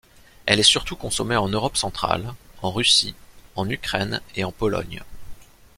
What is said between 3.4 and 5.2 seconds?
en Ukraine et en Pologne.